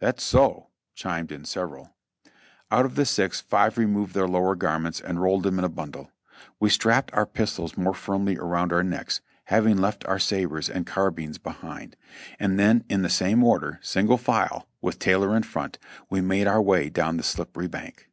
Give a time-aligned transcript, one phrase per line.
[0.00, 1.94] "That's so," chimed in several.
[2.72, 6.10] Out of the six, five removed their lower garments and rolled them in a bundle.
[6.58, 11.38] We strapped our pistols more firmly around our necks, having left our sabres and carbines
[11.38, 11.94] behind;
[12.40, 15.78] and then in the same order, single file, with Taylor in front,
[16.10, 18.10] we made our way down the slippery bank.